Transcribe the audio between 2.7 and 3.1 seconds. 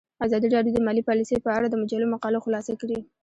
کړې.